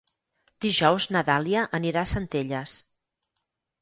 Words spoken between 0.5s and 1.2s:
Dijous